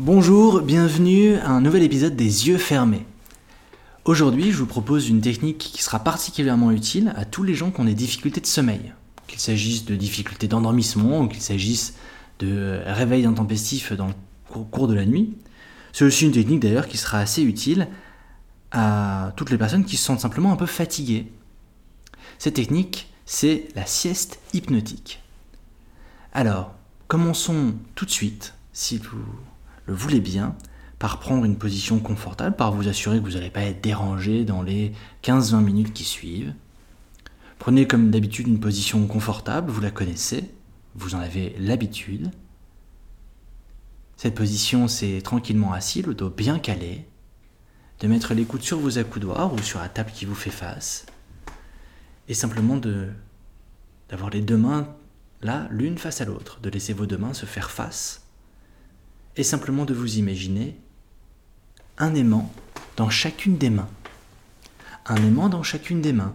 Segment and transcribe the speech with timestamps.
[0.00, 3.06] Bonjour, bienvenue à un nouvel épisode des yeux fermés.
[4.04, 7.80] Aujourd'hui, je vous propose une technique qui sera particulièrement utile à tous les gens qui
[7.80, 8.92] ont des difficultés de sommeil.
[9.28, 11.94] Qu'il s'agisse de difficultés d'endormissement ou qu'il s'agisse
[12.40, 15.36] de réveil intempestif dans le cours de la nuit.
[15.92, 17.86] C'est aussi une technique d'ailleurs qui sera assez utile
[18.72, 21.30] à toutes les personnes qui se sentent simplement un peu fatiguées.
[22.40, 25.22] Cette technique, c'est la sieste hypnotique.
[26.32, 26.74] Alors,
[27.06, 29.22] commençons tout de suite, si vous
[29.86, 30.56] le voulez bien,
[30.98, 34.62] par prendre une position confortable, par vous assurer que vous n'allez pas être dérangé dans
[34.62, 34.92] les
[35.22, 36.54] 15-20 minutes qui suivent.
[37.58, 40.50] Prenez comme d'habitude une position confortable, vous la connaissez,
[40.94, 42.30] vous en avez l'habitude.
[44.16, 47.06] Cette position, c'est tranquillement assis, le dos bien calé,
[48.00, 51.06] de mettre les coudes sur vos accoudoirs ou sur la table qui vous fait face,
[52.28, 53.08] et simplement de
[54.08, 54.88] d'avoir les deux mains
[55.40, 58.23] là, l'une face à l'autre, de laisser vos deux mains se faire face,
[59.36, 60.76] et simplement de vous imaginer
[61.98, 62.52] un aimant
[62.96, 63.90] dans chacune des mains.
[65.06, 66.34] Un aimant dans chacune des mains.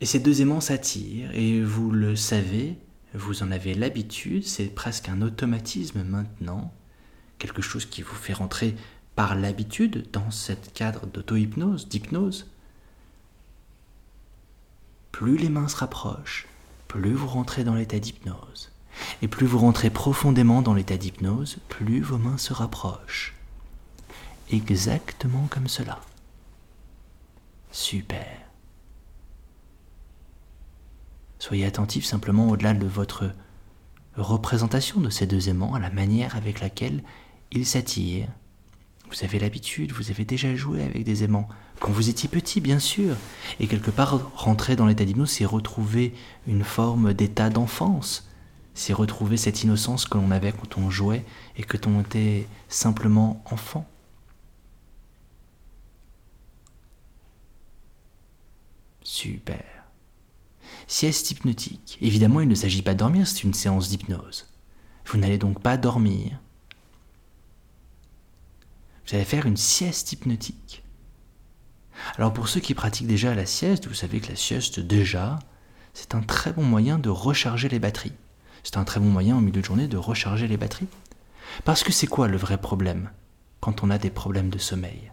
[0.00, 2.78] Et ces deux aimants s'attirent, et vous le savez,
[3.14, 6.72] vous en avez l'habitude, c'est presque un automatisme maintenant,
[7.38, 8.76] quelque chose qui vous fait rentrer
[9.14, 12.50] par l'habitude dans ce cadre d'auto-hypnose, d'hypnose.
[15.12, 16.46] Plus les mains se rapprochent,
[16.88, 18.70] plus vous rentrez dans l'état d'hypnose.
[19.22, 23.34] Et plus vous rentrez profondément dans l'état d'hypnose, plus vos mains se rapprochent.
[24.50, 26.00] Exactement comme cela.
[27.70, 28.26] Super.
[31.38, 33.32] Soyez attentif simplement au-delà de votre
[34.16, 37.02] représentation de ces deux aimants, à la manière avec laquelle
[37.52, 38.28] ils s'attirent.
[39.10, 41.48] Vous avez l'habitude, vous avez déjà joué avec des aimants.
[41.80, 43.16] Quand vous étiez petit, bien sûr.
[43.58, 46.14] Et quelque part, rentrer dans l'état d'hypnose, c'est retrouver
[46.46, 48.29] une forme d'état d'enfance.
[48.74, 51.24] C'est retrouver cette innocence que l'on avait quand on jouait
[51.56, 53.86] et que l'on était simplement enfant.
[59.02, 59.64] Super.
[60.86, 61.98] Sieste hypnotique.
[62.00, 64.48] Évidemment, il ne s'agit pas de dormir, c'est une séance d'hypnose.
[65.06, 66.38] Vous n'allez donc pas dormir.
[69.06, 70.84] Vous allez faire une sieste hypnotique.
[72.16, 75.38] Alors pour ceux qui pratiquent déjà la sieste, vous savez que la sieste déjà,
[75.92, 78.12] c'est un très bon moyen de recharger les batteries.
[78.62, 80.88] C'est un très bon moyen au milieu de journée de recharger les batteries.
[81.64, 83.10] Parce que c'est quoi le vrai problème
[83.60, 85.12] quand on a des problèmes de sommeil?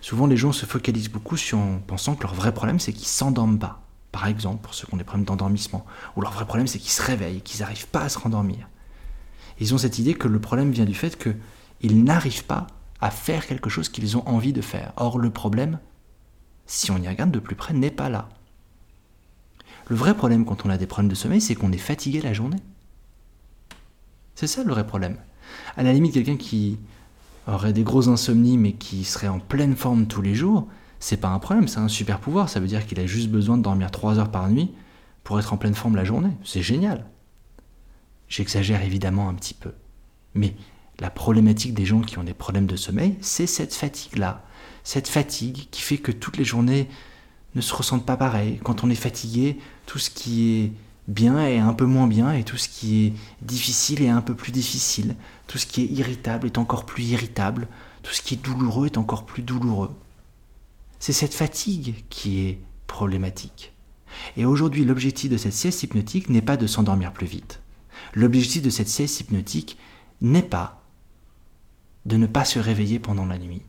[0.00, 3.06] Souvent les gens se focalisent beaucoup sur en pensant que leur vrai problème c'est qu'ils
[3.06, 3.80] s'endorment pas.
[4.12, 5.84] Par exemple, pour ceux qui ont des problèmes d'endormissement.
[6.16, 8.68] Ou leur vrai problème c'est qu'ils se réveillent qu'ils n'arrivent pas à se rendormir.
[9.60, 12.66] Ils ont cette idée que le problème vient du fait qu'ils n'arrivent pas
[13.00, 14.92] à faire quelque chose qu'ils ont envie de faire.
[14.96, 15.78] Or le problème,
[16.66, 18.28] si on y regarde de plus près, n'est pas là.
[19.88, 22.32] Le vrai problème quand on a des problèmes de sommeil, c'est qu'on est fatigué la
[22.32, 22.58] journée.
[24.34, 25.16] C'est ça le vrai problème.
[25.76, 26.78] À la limite, quelqu'un qui
[27.46, 30.66] aurait des gros insomnies mais qui serait en pleine forme tous les jours,
[30.98, 32.48] c'est pas un problème, c'est un super pouvoir.
[32.48, 34.70] Ça veut dire qu'il a juste besoin de dormir 3 heures par nuit
[35.22, 36.32] pour être en pleine forme la journée.
[36.44, 37.04] C'est génial.
[38.28, 39.72] J'exagère évidemment un petit peu.
[40.34, 40.56] Mais
[40.98, 44.44] la problématique des gens qui ont des problèmes de sommeil, c'est cette fatigue-là.
[44.82, 46.88] Cette fatigue qui fait que toutes les journées
[47.54, 48.60] ne se ressentent pas pareil.
[48.62, 50.72] Quand on est fatigué, tout ce qui est
[51.08, 54.34] bien est un peu moins bien et tout ce qui est difficile est un peu
[54.34, 55.16] plus difficile.
[55.46, 57.68] Tout ce qui est irritable est encore plus irritable.
[58.02, 59.94] Tout ce qui est douloureux est encore plus douloureux.
[60.98, 63.72] C'est cette fatigue qui est problématique.
[64.36, 67.60] Et aujourd'hui, l'objectif de cette sieste hypnotique n'est pas de s'endormir plus vite.
[68.14, 69.78] L'objectif de cette sieste hypnotique
[70.20, 70.82] n'est pas
[72.06, 73.62] de ne pas se réveiller pendant la nuit.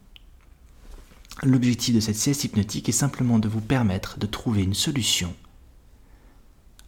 [1.43, 5.33] L'objectif de cette sieste hypnotique est simplement de vous permettre de trouver une solution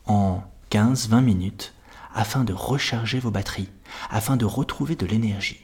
[0.06, 0.42] en
[0.72, 1.74] 15-20 minutes
[2.14, 3.70] afin de recharger vos batteries,
[4.10, 5.60] afin de retrouver de l'énergie.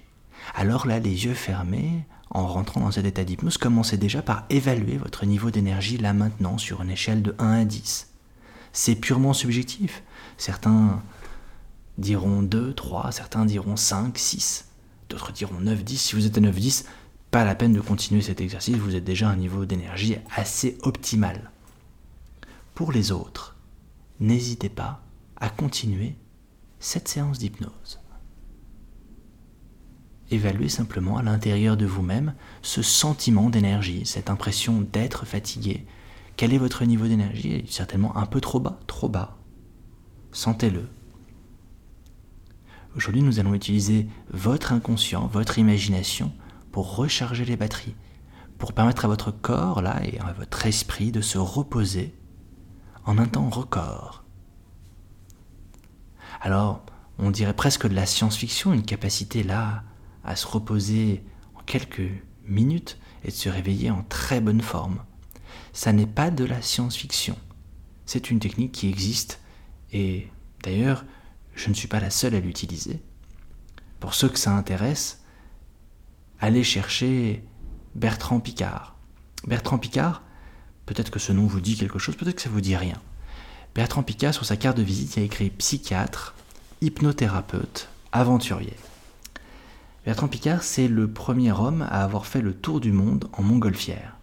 [0.53, 4.97] Alors là, les yeux fermés, en rentrant dans cet état d'hypnose, commencez déjà par évaluer
[4.97, 8.09] votre niveau d'énergie là maintenant sur une échelle de 1 à 10.
[8.73, 10.03] C'est purement subjectif.
[10.37, 11.01] Certains
[11.97, 14.65] diront 2, 3, certains diront 5, 6,
[15.09, 15.97] d'autres diront 9, 10.
[15.97, 16.85] Si vous êtes à 9, 10,
[17.33, 20.77] pas la peine de continuer cet exercice, vous êtes déjà à un niveau d'énergie assez
[20.83, 21.49] optimal.
[22.75, 23.55] Pour les autres,
[24.19, 25.01] n'hésitez pas
[25.37, 26.15] à continuer
[26.79, 27.99] cette séance d'hypnose.
[30.29, 35.87] Évaluez simplement à l'intérieur de vous-même ce sentiment d'énergie, cette impression d'être fatigué.
[36.37, 37.65] Quel est votre niveau d'énergie?
[37.67, 39.39] Certainement un peu trop bas, trop bas.
[40.33, 40.87] Sentez-le.
[42.95, 46.31] Aujourd'hui, nous allons utiliser votre inconscient, votre imagination
[46.73, 47.95] pour recharger les batteries,
[48.57, 52.15] pour permettre à votre corps, là, et à votre esprit de se reposer
[53.05, 54.25] en un temps record.
[56.41, 56.83] Alors,
[57.19, 59.83] on dirait presque de la science-fiction, une capacité là
[60.23, 61.23] à se reposer
[61.55, 62.09] en quelques
[62.43, 65.03] minutes et de se réveiller en très bonne forme.
[65.73, 67.37] Ça n'est pas de la science-fiction.
[68.07, 69.39] C'est une technique qui existe
[69.91, 70.27] et
[70.63, 71.05] d'ailleurs,
[71.53, 72.99] je ne suis pas la seule à l'utiliser.
[73.99, 75.22] Pour ceux que ça intéresse,
[76.39, 77.43] allez chercher
[77.95, 78.95] Bertrand Picard.
[79.47, 80.21] Bertrand Picard,
[80.85, 82.97] peut-être que ce nom vous dit quelque chose, peut-être que ça vous dit rien.
[83.75, 86.35] Bertrand Picard, sur sa carte de visite, il a écrit psychiatre,
[86.81, 88.75] hypnothérapeute, aventurier.
[90.05, 94.17] Bertrand Picard, c'est le premier homme à avoir fait le tour du monde en montgolfière.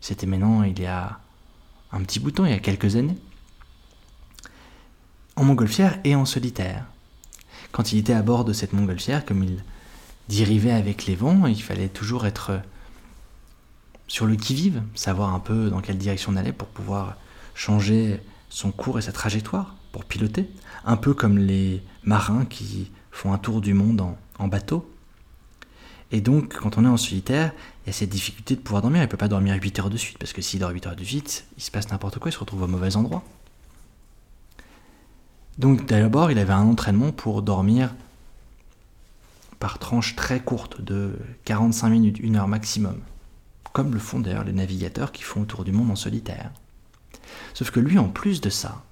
[0.00, 1.18] C'était maintenant il y a
[1.92, 3.16] un petit bouton, il y a quelques années.
[5.36, 6.84] En montgolfière et en solitaire.
[7.72, 9.64] Quand il était à bord de cette montgolfière, comme il
[10.28, 12.60] dérivait avec les vents, il fallait toujours être
[14.06, 17.16] sur le qui-vive, savoir un peu dans quelle direction on allait pour pouvoir
[17.54, 20.48] changer son cours et sa trajectoire, pour piloter,
[20.84, 24.04] un peu comme les marins qui font un tour du monde
[24.38, 24.90] en, bateau.
[26.12, 27.52] Et donc, quand on est en solitaire,
[27.84, 29.00] il y a cette difficulté de pouvoir dormir.
[29.00, 30.96] Il ne peut pas dormir 8 heures de suite, parce que s'il dort 8 heures
[30.96, 33.24] de suite, il se passe n'importe quoi, il se retrouve au mauvais endroit.
[35.58, 37.94] Donc d'abord, il avait un entraînement pour dormir
[39.64, 43.00] par tranche très courte de 45 minutes, une heure maximum
[43.72, 46.52] comme le font d'ailleurs les navigateurs qui font autour du monde en solitaire.
[47.54, 48.84] Sauf que lui, en plus de ça,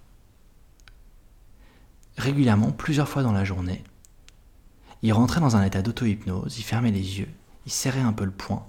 [2.17, 3.85] régulièrement, plusieurs fois dans la journée,
[5.03, 7.29] il rentrait dans un état d'auto-hypnose, il fermait les yeux,
[7.67, 8.65] il serrait un peu le poing,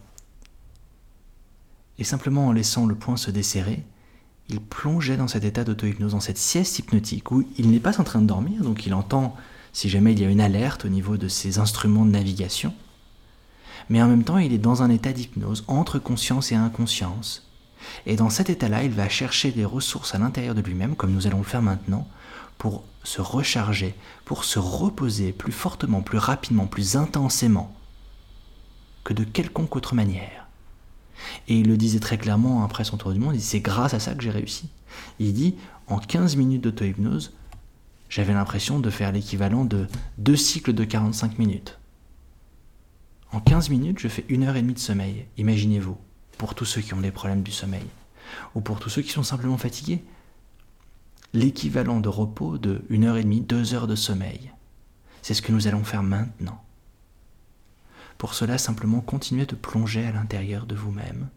[2.00, 3.82] et simplement en laissant le poing se desserrer,
[4.50, 8.04] il plongeait dans cet état d'auto-hypnose, dans cette sieste hypnotique où il n'est pas en
[8.04, 9.38] train de dormir, donc il entend
[9.74, 12.74] si jamais il y a une alerte au niveau de ses instruments de navigation,
[13.90, 17.50] mais en même temps il est dans un état d'hypnose entre conscience et inconscience.
[18.06, 21.28] Et dans cet état-là, il va chercher des ressources à l'intérieur de lui-même, comme nous
[21.28, 22.08] allons le faire maintenant,
[22.58, 23.94] pour se recharger,
[24.24, 27.76] pour se reposer plus fortement, plus rapidement, plus intensément
[29.04, 30.48] que de quelconque autre manière.
[31.48, 33.94] Et il le disait très clairement après son tour du monde, il dit c'est grâce
[33.94, 34.70] à ça que j'ai réussi.
[35.20, 35.56] Il dit
[35.88, 37.34] en 15 minutes d'auto-hypnose,
[38.14, 39.88] j'avais l'impression de faire l'équivalent de
[40.20, 41.80] deux cycles de 45 minutes.
[43.32, 45.26] En 15 minutes, je fais une heure et demie de sommeil.
[45.38, 45.98] Imaginez-vous,
[46.38, 47.88] pour tous ceux qui ont des problèmes du sommeil,
[48.54, 50.04] ou pour tous ceux qui sont simplement fatigués.
[51.34, 54.52] L'équivalent de repos de une heure et demie, deux heures de sommeil.
[55.24, 56.64] C'est ce que nous allons faire maintenant.
[58.20, 61.30] Pour cela, simplement continuez de plonger à l'intérieur de vous-même.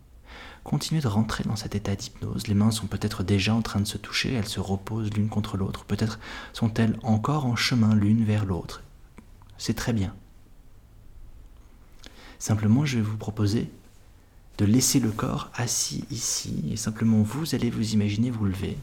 [0.64, 2.48] Continuez de rentrer dans cet état d'hypnose.
[2.48, 5.56] Les mains sont peut-être déjà en train de se toucher, elles se reposent l'une contre
[5.56, 5.84] l'autre.
[5.84, 6.18] Peut-être
[6.52, 8.82] sont-elles encore en chemin l'une vers l'autre.
[9.58, 10.12] C'est très bien.
[12.38, 13.70] Simplement, je vais vous proposer
[14.58, 18.76] de laisser le corps assis ici et simplement vous allez vous imaginer vous lever.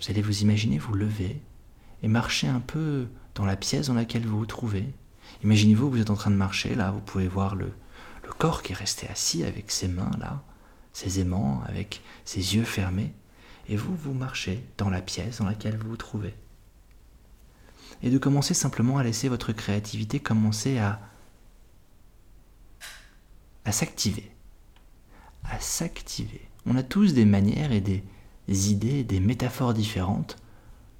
[0.00, 1.40] Vous allez vous imaginer vous lever
[2.02, 4.86] et marcher un peu dans la pièce dans laquelle vous vous trouvez.
[5.44, 7.72] Imaginez-vous vous êtes en train de marcher, là, vous pouvez voir le,
[8.30, 10.42] le corps qui est resté assis avec ses mains là,
[10.92, 13.12] ses aimants, avec ses yeux fermés,
[13.68, 16.34] et vous, vous marchez dans la pièce dans laquelle vous vous trouvez
[18.02, 21.00] et de commencer simplement à laisser votre créativité commencer à,
[23.64, 24.30] à s'activer.
[25.44, 26.48] À s'activer.
[26.66, 28.02] On a tous des manières et des
[28.70, 30.36] idées, des métaphores différentes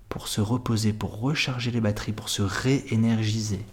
[0.09, 3.65] pour se reposer, pour recharger les batteries, pour se réénergiser.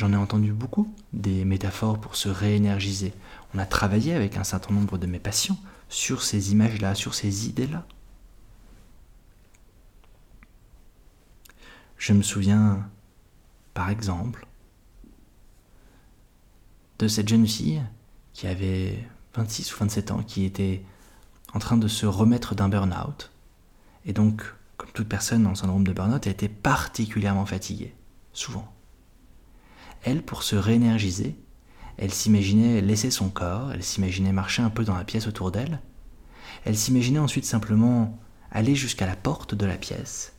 [0.00, 3.12] J'en ai entendu beaucoup des métaphores pour se réénergiser.
[3.52, 5.58] On a travaillé avec un certain nombre de mes patients
[5.90, 7.86] sur ces images-là, sur ces idées-là.
[11.98, 12.88] Je me souviens,
[13.74, 14.46] par exemple,
[16.98, 17.82] de cette jeune fille
[18.32, 20.82] qui avait 26 ou 27 ans, qui était
[21.52, 23.30] en train de se remettre d'un burn-out.
[24.06, 24.42] Et donc,
[24.78, 27.94] comme toute personne le syndrome de burn-out, elle était particulièrement fatiguée,
[28.32, 28.66] souvent.
[30.02, 31.36] Elle, pour se réénergiser,
[31.98, 35.80] elle s'imaginait laisser son corps, elle s'imaginait marcher un peu dans la pièce autour d'elle,
[36.64, 38.18] elle s'imaginait ensuite simplement
[38.50, 40.32] aller jusqu'à la porte de la pièce,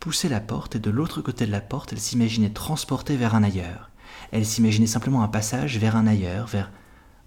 [0.00, 3.42] poussait la porte et de l'autre côté de la porte, elle s'imaginait transportée vers un
[3.42, 3.90] ailleurs.
[4.32, 6.70] Elle s'imaginait simplement un passage vers un ailleurs, vers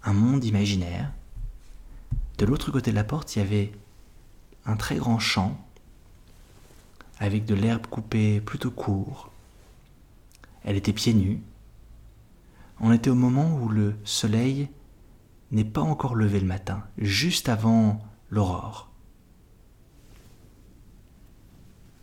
[0.04, 1.10] un monde imaginaire.
[2.38, 3.72] De l'autre côté de la porte, il y avait
[4.66, 5.58] un très grand champ
[7.18, 9.30] avec de l'herbe coupée plutôt court.
[10.64, 11.40] Elle était pieds nus.
[12.84, 14.68] On était au moment où le soleil
[15.52, 18.90] n'est pas encore levé le matin, juste avant l'aurore.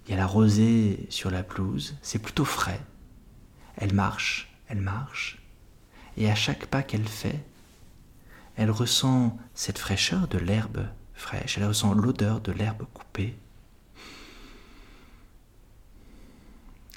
[0.05, 2.79] Il y a la rosée sur la pelouse, c'est plutôt frais.
[3.75, 5.41] Elle marche, elle marche,
[6.15, 7.43] et à chaque pas qu'elle fait,
[8.55, 13.37] elle ressent cette fraîcheur de l'herbe fraîche, elle ressent l'odeur de l'herbe coupée.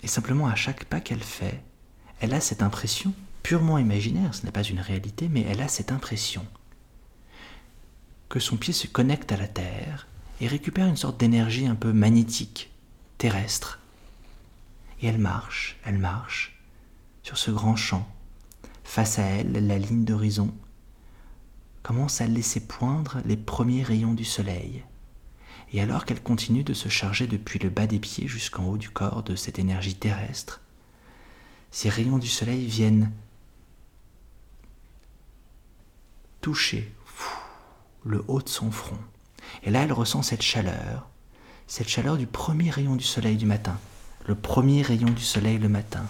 [0.04, 1.64] Et simplement à chaque pas qu'elle fait,
[2.20, 5.92] elle a cette impression purement imaginaire, ce n'est pas une réalité, mais elle a cette
[5.92, 6.46] impression
[8.32, 10.06] que son pied se connecte à la terre
[10.40, 12.70] et récupère une sorte d'énergie un peu magnétique,
[13.18, 13.78] terrestre.
[15.02, 16.58] Et elle marche, elle marche
[17.22, 18.08] sur ce grand champ.
[18.84, 20.52] Face à elle, la ligne d'horizon
[21.82, 24.82] commence à laisser poindre les premiers rayons du soleil.
[25.74, 28.88] Et alors qu'elle continue de se charger depuis le bas des pieds jusqu'en haut du
[28.88, 30.62] corps de cette énergie terrestre,
[31.70, 33.10] ces rayons du soleil viennent
[36.42, 36.92] toucher
[38.04, 38.98] le haut de son front.
[39.62, 41.08] Et là, elle ressent cette chaleur,
[41.66, 43.78] cette chaleur du premier rayon du soleil du matin,
[44.26, 46.04] le premier rayon du soleil le matin.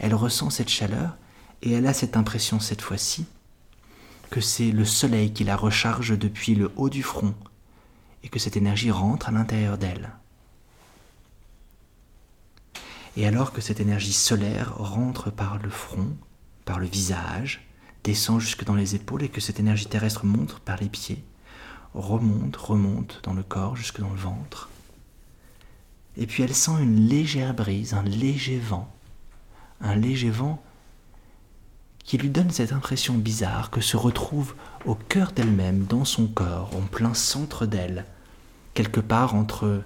[0.00, 1.16] Elle ressent cette chaleur
[1.62, 3.24] et elle a cette impression cette fois-ci
[4.30, 7.34] que c'est le soleil qui la recharge depuis le haut du front
[8.22, 10.10] et que cette énergie rentre à l'intérieur d'elle.
[13.16, 16.16] Et alors que cette énergie solaire rentre par le front,
[16.64, 17.67] par le visage,
[18.08, 21.22] descend jusque dans les épaules et que cette énergie terrestre monte par les pieds,
[21.92, 24.70] remonte, remonte dans le corps jusque dans le ventre.
[26.16, 28.90] Et puis elle sent une légère brise, un léger vent,
[29.82, 30.62] un léger vent
[32.02, 34.54] qui lui donne cette impression bizarre que se retrouve
[34.86, 38.06] au cœur d'elle-même, dans son corps, en plein centre d'elle,
[38.72, 39.82] quelque part entre,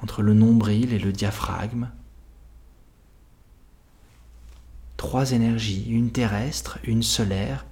[0.00, 1.90] entre le nombril et le diaphragme.
[5.06, 7.66] Trois énergies, une terrestre, une solaire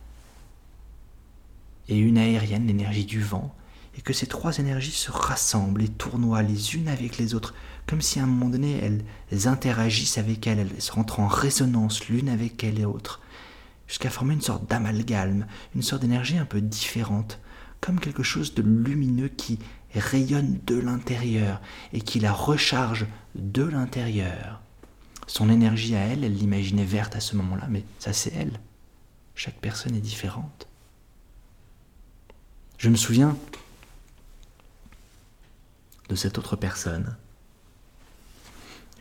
[1.89, 3.55] et une aérienne, l'énergie du vent,
[3.97, 7.55] et que ces trois énergies se rassemblent et tournoient les unes avec les autres,
[7.87, 12.29] comme si à un moment donné elles interagissent avec elles, elles rentrent en résonance l'une
[12.29, 13.23] avec et l'autre,
[13.89, 17.41] jusqu'à former une sorte d'amalgame, une sorte d'énergie un peu différente,
[17.81, 19.59] comme quelque chose de lumineux qui
[19.95, 21.63] rayonne de l'intérieur
[21.95, 24.61] et qui la recharge de l'intérieur.
[25.27, 28.61] Son énergie à elle, elle l'imaginait verte à ce moment-là, mais ça c'est elle.
[29.35, 30.69] Chaque personne est différente.
[32.79, 33.37] Je me souviens
[36.09, 37.17] de cette autre personne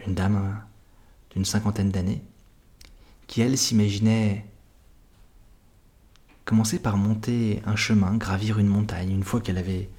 [0.05, 0.61] une dame
[1.31, 2.23] d'une cinquantaine d'années,
[3.27, 4.45] qui elle s'imaginait
[6.45, 9.11] commencer par monter un chemin, gravir une montagne.
[9.11, 9.89] Une fois qu'elle avait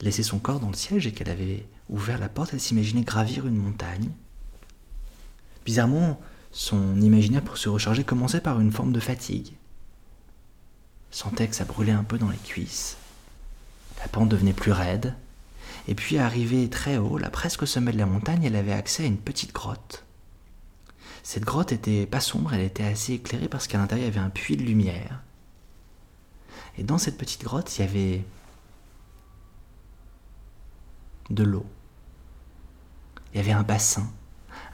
[0.00, 3.46] laissé son corps dans le siège et qu'elle avait ouvert la porte, elle s'imaginait gravir
[3.46, 4.10] une montagne.
[5.64, 9.52] Bizarrement, son imaginaire pour se recharger commençait par une forme de fatigue.
[11.10, 12.96] sentait que ça brûlait un peu dans les cuisses.
[14.00, 15.14] La pente devenait plus raide.
[15.86, 19.04] Et puis, arrivée très haut, là presque au sommet de la montagne, elle avait accès
[19.04, 20.04] à une petite grotte.
[21.22, 24.26] Cette grotte était pas sombre, elle était assez éclairée parce qu'à l'intérieur il y avait
[24.26, 25.22] un puits de lumière.
[26.76, 28.24] Et dans cette petite grotte, il y avait
[31.30, 31.64] de l'eau.
[33.32, 34.06] Il y avait un bassin,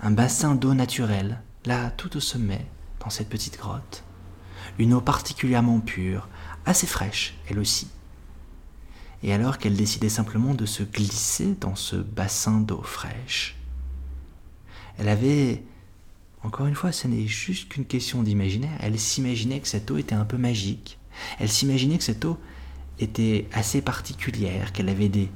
[0.02, 2.66] un bassin d'eau naturelle, là tout au sommet,
[3.00, 4.04] dans cette petite grotte.
[4.78, 6.28] Une eau particulièrement pure,
[6.64, 7.88] assez fraîche, elle aussi
[9.22, 13.56] et alors qu'elle décidait simplement de se glisser dans ce bassin d'eau fraîche.
[14.98, 15.62] Elle avait,
[16.42, 20.14] encore une fois, ce n'est juste qu'une question d'imaginaire, elle s'imaginait que cette eau était
[20.14, 20.98] un peu magique,
[21.38, 22.38] elle s'imaginait que cette eau
[22.98, 25.30] était assez particulière, qu'elle avait des,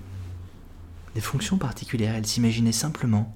[1.15, 3.35] des fonctions particulières, elle s'imaginait simplement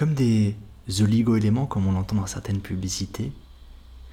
[0.00, 0.56] comme des
[1.02, 3.32] oligo-éléments comme on l'entend dans certaines publicités,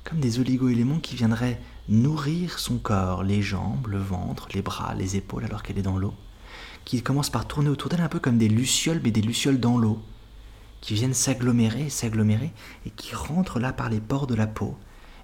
[0.04, 5.16] comme des oligo-éléments qui viendraient nourrir son corps, les jambes, le ventre, les bras, les
[5.16, 6.14] épaules alors qu'elle est dans l'eau,
[6.84, 9.78] qui commencent par tourner autour d'elle un peu comme des lucioles, mais des lucioles dans
[9.78, 10.02] l'eau,
[10.82, 12.52] qui viennent s'agglomérer, s'agglomérer,
[12.86, 14.76] et qui rentrent là par les pores de la peau.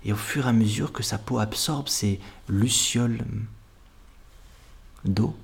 [0.06, 3.26] Et au fur et à mesure que sa peau absorbe ces lucioles
[5.04, 5.36] d'eau,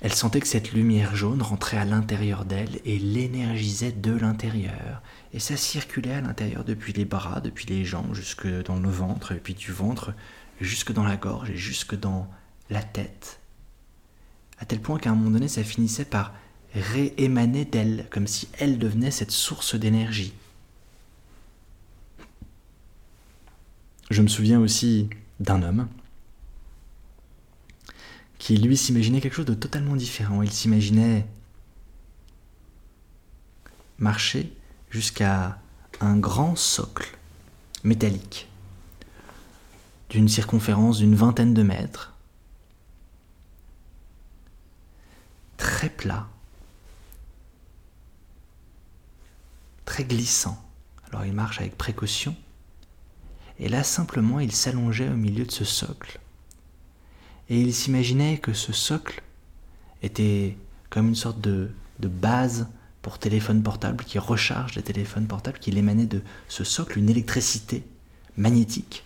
[0.00, 5.02] elle sentait que cette lumière jaune rentrait à l'intérieur d'elle et l'énergisait de l'intérieur.
[5.34, 9.32] Et ça circulait à l'intérieur depuis les bras, depuis les jambes, jusque dans le ventre,
[9.32, 10.14] et puis du ventre
[10.60, 12.28] jusque dans la gorge et jusque dans
[12.70, 13.40] la tête.
[14.58, 16.34] À tel point qu'à un moment donné, ça finissait par
[16.74, 20.32] réémaner d'elle, comme si elle devenait cette source d'énergie.
[24.10, 25.08] Je me souviens aussi
[25.40, 25.88] d'un homme
[28.40, 30.42] qui lui s'imaginait quelque chose de totalement différent.
[30.42, 31.26] Il s'imaginait
[33.98, 34.50] marcher
[34.88, 35.60] jusqu'à
[36.00, 37.16] un grand socle
[37.84, 38.48] métallique
[40.08, 42.14] d'une circonférence d'une vingtaine de mètres,
[45.58, 46.26] très plat,
[49.84, 50.58] très glissant.
[51.10, 52.34] Alors il marche avec précaution,
[53.58, 56.18] et là simplement il s'allongeait au milieu de ce socle
[57.50, 59.22] Et il s'imaginait que ce socle
[60.02, 60.56] était
[60.88, 62.68] comme une sorte de, base
[63.02, 67.84] pour téléphone portable qui recharge les téléphones portables, qu'il émanait de ce socle une électricité
[68.36, 69.04] magnétique.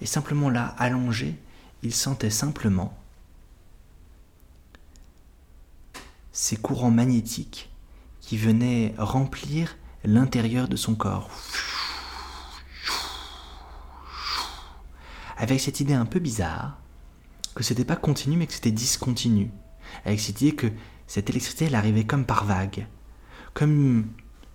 [0.00, 1.38] Et simplement là, allongé,
[1.82, 2.98] il sentait simplement
[6.32, 7.70] ces courants magnétiques
[8.20, 11.30] qui venaient remplir l'intérieur de son corps.
[15.36, 16.78] Avec cette idée un peu bizarre
[17.54, 19.50] que c'était pas continu mais que c'était discontinu.
[20.04, 20.68] Avec cette idée que
[21.06, 22.86] cette électricité elle arrivait comme par vagues.
[23.52, 24.06] Comme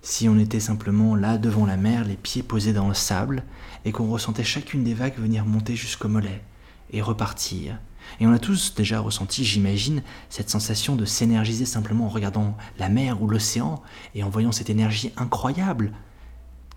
[0.02, 3.44] si on était simplement là devant la mer, les pieds posés dans le sable,
[3.84, 6.42] et qu'on ressentait chacune des vagues venir monter jusqu'au mollet
[6.90, 7.78] et repartir.
[8.18, 12.88] Et on a tous déjà ressenti, j'imagine, cette sensation de s'énergiser simplement en regardant la
[12.88, 13.82] mer ou l'océan
[14.14, 15.92] et en voyant cette énergie incroyable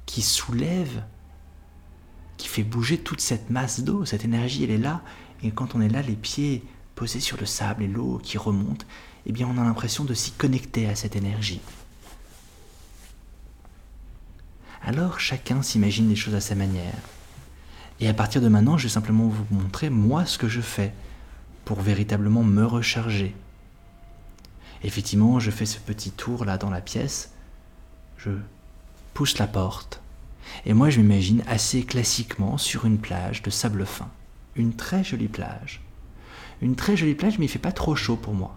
[0.05, 1.03] qui soulève,
[2.37, 4.05] qui fait bouger toute cette masse d'eau.
[4.05, 5.01] Cette énergie, elle est là.
[5.43, 6.63] Et quand on est là, les pieds
[6.95, 8.85] posés sur le sable et l'eau qui remonte,
[9.25, 11.61] eh bien on a l'impression de s'y connecter à cette énergie.
[14.81, 16.93] Alors chacun s'imagine les choses à sa manière.
[17.99, 20.93] Et à partir de maintenant, je vais simplement vous montrer moi ce que je fais
[21.63, 23.35] pour véritablement me recharger.
[24.83, 27.31] Effectivement, je fais ce petit tour là dans la pièce,
[28.17, 28.31] je
[29.13, 30.01] pousse la porte,
[30.65, 34.09] et moi je m'imagine assez classiquement sur une plage de sable fin.
[34.55, 35.81] Une très jolie plage.
[36.61, 38.55] Une très jolie plage, mais il fait pas trop chaud pour moi.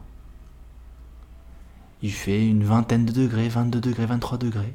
[2.02, 4.74] Il fait une vingtaine de degrés, 22 degrés, 23 degrés.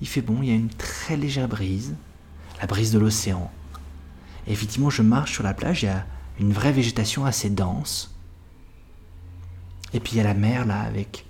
[0.00, 1.96] Il fait bon, il y a une très légère brise,
[2.60, 3.50] la brise de l'océan
[4.48, 6.06] effectivement, je marche sur la plage, il y a
[6.40, 8.14] une vraie végétation assez dense.
[9.92, 11.26] Et puis il y a la mer là avec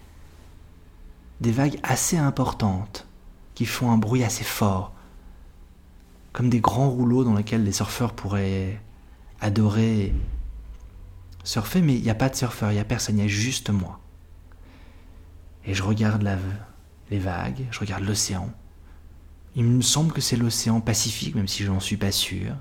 [1.40, 3.07] des vagues assez importantes
[3.55, 4.93] qui font un bruit assez fort,
[6.32, 8.80] comme des grands rouleaux dans lesquels les surfeurs pourraient
[9.40, 10.14] adorer
[11.45, 13.28] surfer, mais il n'y a pas de surfeur, il n'y a personne, il y a
[13.28, 14.00] juste moi.
[15.64, 16.36] Et je regarde la,
[17.10, 18.52] les vagues, je regarde l'océan.
[19.56, 22.54] Il me semble que c'est l'océan Pacifique, même si je n'en suis pas sûr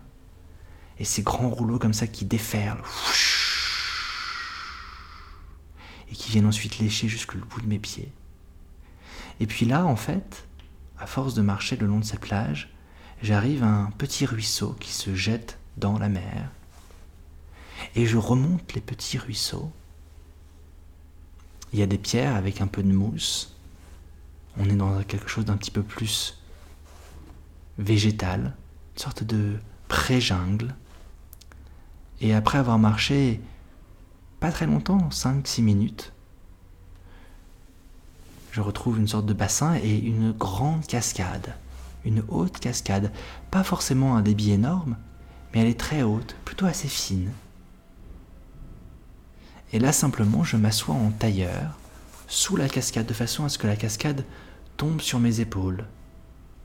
[1.00, 2.82] et ces grands rouleaux comme ça qui déferlent
[6.10, 8.12] et qui viennent ensuite lécher jusqu'au bout de mes pieds.
[9.40, 10.48] Et puis là, en fait,
[10.98, 12.74] à force de marcher le long de cette plage,
[13.22, 16.52] j'arrive à un petit ruisseau qui se jette dans la mer.
[17.96, 19.72] Et je remonte les petits ruisseaux.
[21.74, 23.56] Il y a des pierres avec un peu de mousse.
[24.58, 26.40] On est dans quelque chose d'un petit peu plus
[27.78, 28.56] végétal,
[28.96, 30.76] une sorte de pré-jungle.
[32.22, 33.40] Et après avoir marché
[34.40, 36.14] pas très longtemps, 5-6 minutes,
[38.52, 41.56] je retrouve une sorte de bassin et une grande cascade,
[42.06, 43.12] une haute cascade,
[43.52, 44.98] pas forcément un débit énorme,
[45.54, 47.32] mais elle est très haute, plutôt assez fine.
[49.74, 51.78] Et là simplement je m'assois en tailleur,
[52.28, 54.26] sous la cascade, de façon à ce que la cascade
[54.78, 55.86] tombe sur mes épaules,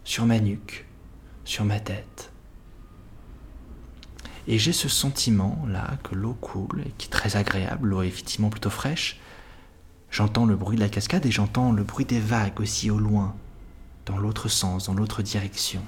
[0.04, 0.86] sur ma nuque,
[1.44, 2.30] sur ma tête.
[4.48, 8.50] Et j'ai ce sentiment-là que l'eau coule, et qui est très agréable, l'eau est effectivement
[8.50, 9.20] plutôt fraîche.
[10.10, 13.34] J'entends le bruit de la cascade et j'entends le bruit des vagues aussi au loin,
[14.06, 15.82] dans l'autre sens, dans l'autre direction.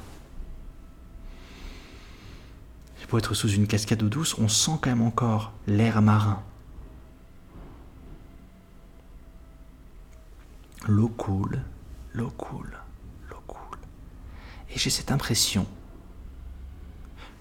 [3.15, 6.43] pour être sous une cascade d'eau douce, on sent quand même encore l'air marin.
[10.89, 11.63] L'eau coule,
[12.13, 12.77] l'eau coule,
[13.31, 13.79] l'eau coule.
[14.71, 15.65] Et j'ai cette impression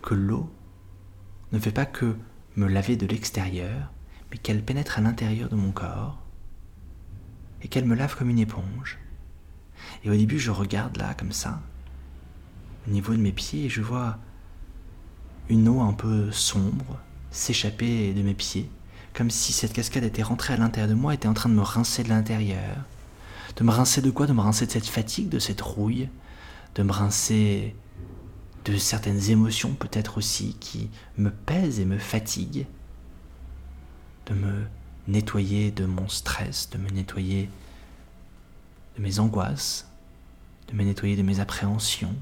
[0.04, 0.48] que l'eau
[1.54, 2.16] ne fait pas que
[2.56, 3.92] me laver de l'extérieur,
[4.30, 6.20] mais qu'elle pénètre à l'intérieur de mon corps
[7.64, 9.00] et qu'elle me lave comme une éponge.
[10.04, 11.62] Et au début, je regarde là, comme ça,
[12.88, 14.18] au niveau de mes pieds, et je vois
[15.50, 17.00] une eau un peu sombre
[17.32, 18.70] s'échapper de mes pieds,
[19.14, 21.62] comme si cette cascade était rentrée à l'intérieur de moi, était en train de me
[21.62, 22.78] rincer de l'intérieur.
[23.56, 24.26] De me rincer de quoi?
[24.26, 26.10] De me rincer de cette fatigue, de cette rouille,
[26.76, 27.76] de me rincer
[28.66, 32.66] de certaines émotions peut-être aussi qui me pèsent et me fatiguent,
[34.28, 34.64] de me
[35.08, 37.50] nettoyer de mon stress, de me nettoyer
[38.96, 39.88] de mes angoisses,
[40.68, 42.16] de me nettoyer de mes appréhensions,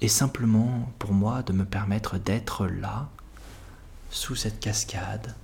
[0.00, 3.08] et simplement pour moi de me permettre d'être là,
[4.10, 5.34] sous cette cascade,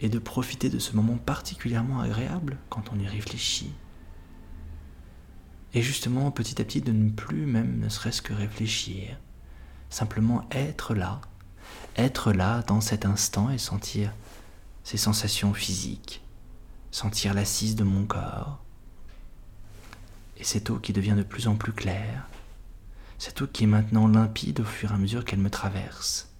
[0.00, 3.72] et de profiter de ce moment particulièrement agréable quand on y réfléchit.
[5.72, 9.18] Et justement, petit à petit, de ne plus même ne serait-ce que réfléchir.
[9.90, 11.20] Simplement être là,
[11.96, 14.12] être là dans cet instant et sentir
[14.84, 16.22] ces sensations physiques,
[16.96, 18.58] sentir l'assise de mon corps,
[20.38, 22.26] et cette eau qui devient de plus en plus claire,
[23.18, 26.30] cette eau qui est maintenant limpide au fur et à mesure qu'elle me traverse.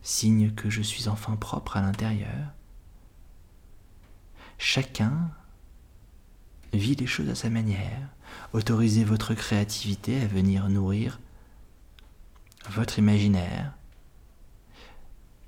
[0.00, 2.48] Signe que je suis enfin propre à l'intérieur.
[4.56, 5.30] Chacun
[6.72, 8.08] vit les choses à sa manière.
[8.54, 11.20] Autorisez votre créativité à venir nourrir
[12.70, 13.74] votre imaginaire.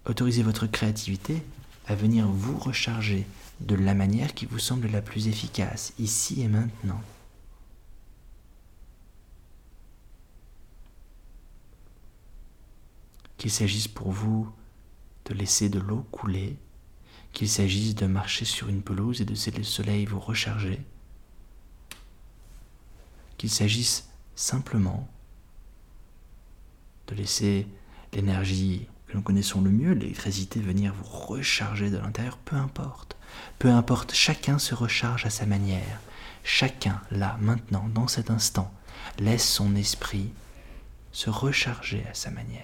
[0.04, 1.42] Autorisez votre créativité
[1.86, 3.26] à venir vous recharger
[3.60, 7.00] de la manière qui vous semble la plus efficace, ici et maintenant.
[13.36, 14.50] Qu'il s'agisse pour vous
[15.26, 16.56] de laisser de l'eau couler,
[17.32, 20.80] qu'il s'agisse de marcher sur une pelouse et de laisser le soleil vous recharger,
[23.36, 25.08] qu'il s'agisse simplement
[27.06, 27.66] de laisser
[28.12, 33.16] l'énergie nous connaissons le mieux, l'électricité, venir vous recharger de l'intérieur, peu importe.
[33.58, 36.00] Peu importe, chacun se recharge à sa manière.
[36.42, 38.72] Chacun, là, maintenant, dans cet instant,
[39.18, 40.32] laisse son esprit
[41.12, 42.62] se recharger à sa manière.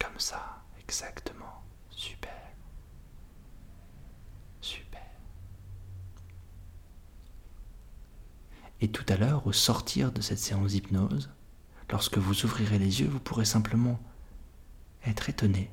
[0.00, 1.62] Comme ça, exactement.
[1.90, 2.30] Super.
[4.60, 5.00] Super.
[8.82, 11.30] Et tout à l'heure, au sortir de cette séance d'hypnose,
[11.88, 14.00] lorsque vous ouvrirez les yeux, vous pourrez simplement
[15.06, 15.70] être étonné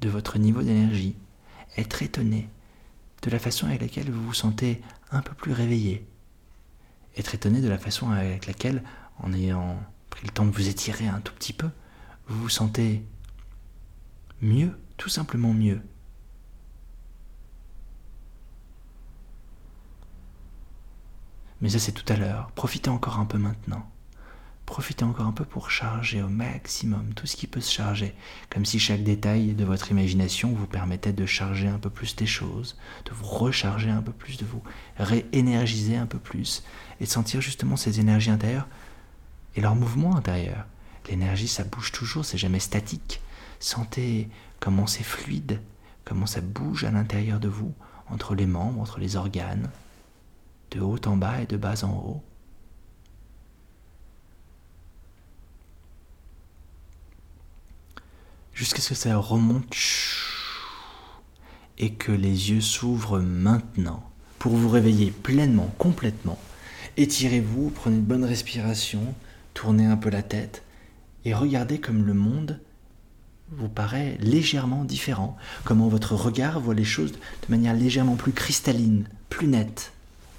[0.00, 1.16] de votre niveau d'énergie,
[1.76, 2.48] être étonné
[3.22, 6.06] de la façon avec laquelle vous vous sentez un peu plus réveillé,
[7.16, 8.84] être étonné de la façon avec laquelle,
[9.18, 11.70] en ayant pris le temps de vous étirer un tout petit peu,
[12.28, 13.04] vous vous sentez
[14.40, 15.82] mieux, tout simplement mieux.
[21.62, 23.88] Mais ça c'est tout à l'heure, profitez encore un peu maintenant.
[24.66, 28.14] Profitez encore un peu pour charger au maximum tout ce qui peut se charger,
[28.48, 32.26] comme si chaque détail de votre imagination vous permettait de charger un peu plus des
[32.26, 34.62] choses, de vous recharger un peu plus, de vous
[34.98, 36.62] réénergiser un peu plus,
[37.00, 38.68] et de sentir justement ces énergies intérieures
[39.56, 40.66] et leur mouvement intérieur.
[41.08, 43.20] L'énergie, ça bouge toujours, c'est jamais statique.
[43.60, 44.28] Sentez
[44.60, 45.60] comment c'est fluide,
[46.04, 47.74] comment ça bouge à l'intérieur de vous,
[48.08, 49.70] entre les membres, entre les organes,
[50.72, 52.22] de haut en bas et de bas en haut.
[58.54, 59.74] Jusqu'à ce que ça remonte
[61.78, 64.08] et que les yeux s'ouvrent maintenant
[64.38, 66.38] pour vous réveiller pleinement, complètement.
[66.96, 69.14] Étirez-vous, prenez une bonne respiration,
[69.54, 70.62] tournez un peu la tête
[71.24, 72.60] et regardez comme le monde
[73.50, 79.06] vous paraît légèrement différent, comment votre regard voit les choses de manière légèrement plus cristalline,
[79.28, 79.91] plus nette,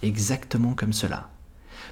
[0.04, 1.30] exactement comme cela.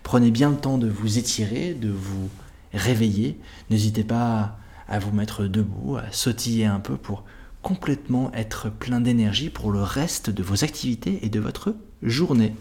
[0.04, 2.30] Prenez bien le temps de vous étirer, de vous
[2.74, 7.24] réveiller, n'hésitez pas à vous mettre debout, à sautiller un peu pour
[7.62, 12.56] complètement être plein d'énergie pour le reste de vos activités et de votre journée.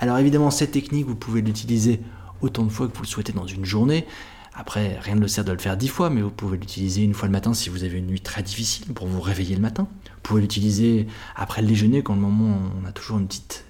[0.00, 2.00] Alors évidemment, cette technique, vous pouvez l'utiliser
[2.40, 4.06] autant de fois que vous le souhaitez dans une journée.
[4.54, 7.12] Après, rien ne le sert de le faire dix fois, mais vous pouvez l'utiliser une
[7.12, 9.88] fois le matin si vous avez une nuit très difficile pour vous réveiller le matin.
[10.06, 13.66] Vous pouvez l'utiliser après le déjeuner quand le moment on a toujours une petite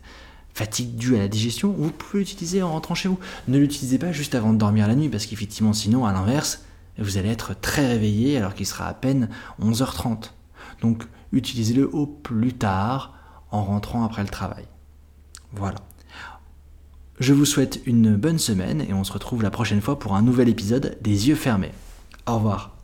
[0.57, 1.75] fatigue due à la digestion.
[1.77, 3.19] Vous pouvez l'utiliser en rentrant chez vous.
[3.47, 6.65] Ne l'utilisez pas juste avant de dormir la nuit parce qu'effectivement sinon à l'inverse,
[6.99, 9.29] vous allez être très réveillé alors qu'il sera à peine
[9.63, 10.31] 11h30.
[10.81, 13.13] Donc utilisez-le au plus tard
[13.51, 14.65] en rentrant après le travail.
[15.53, 15.77] Voilà.
[17.21, 20.23] Je vous souhaite une bonne semaine et on se retrouve la prochaine fois pour un
[20.23, 21.73] nouvel épisode des yeux fermés.
[22.27, 22.76] Au revoir.